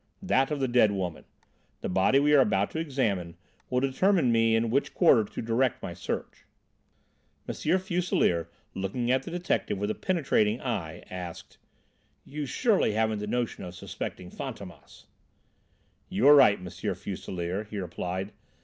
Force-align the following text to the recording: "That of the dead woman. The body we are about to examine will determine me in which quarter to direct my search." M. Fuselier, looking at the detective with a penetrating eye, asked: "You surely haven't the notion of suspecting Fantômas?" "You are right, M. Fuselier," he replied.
"That 0.23 0.49
of 0.49 0.59
the 0.59 0.67
dead 0.67 0.91
woman. 0.93 1.25
The 1.81 1.87
body 1.87 2.17
we 2.19 2.33
are 2.33 2.39
about 2.39 2.71
to 2.71 2.79
examine 2.79 3.37
will 3.69 3.81
determine 3.81 4.31
me 4.31 4.55
in 4.55 4.71
which 4.71 4.95
quarter 4.95 5.23
to 5.25 5.41
direct 5.43 5.83
my 5.83 5.93
search." 5.93 6.43
M. 7.47 7.53
Fuselier, 7.77 8.49
looking 8.73 9.11
at 9.11 9.21
the 9.21 9.29
detective 9.29 9.77
with 9.77 9.91
a 9.91 9.93
penetrating 9.93 10.59
eye, 10.59 11.03
asked: 11.11 11.59
"You 12.25 12.47
surely 12.47 12.93
haven't 12.93 13.19
the 13.19 13.27
notion 13.27 13.63
of 13.63 13.75
suspecting 13.75 14.31
Fantômas?" 14.31 15.05
"You 16.09 16.27
are 16.29 16.35
right, 16.35 16.57
M. 16.57 16.65
Fuselier," 16.67 17.65
he 17.67 17.77
replied. 17.77 18.31